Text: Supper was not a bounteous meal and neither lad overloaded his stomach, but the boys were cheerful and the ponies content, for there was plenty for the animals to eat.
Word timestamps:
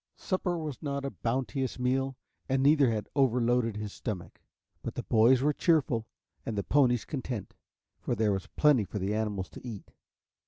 Supper 0.17 0.57
was 0.57 0.81
not 0.81 1.05
a 1.05 1.11
bounteous 1.11 1.77
meal 1.77 2.17
and 2.49 2.63
neither 2.63 2.89
lad 2.89 3.07
overloaded 3.15 3.77
his 3.77 3.93
stomach, 3.93 4.41
but 4.81 4.95
the 4.95 5.03
boys 5.03 5.43
were 5.43 5.53
cheerful 5.53 6.07
and 6.43 6.57
the 6.57 6.63
ponies 6.63 7.05
content, 7.05 7.53
for 7.99 8.15
there 8.15 8.31
was 8.33 8.47
plenty 8.47 8.83
for 8.83 8.97
the 8.97 9.13
animals 9.13 9.47
to 9.49 9.61
eat. 9.63 9.91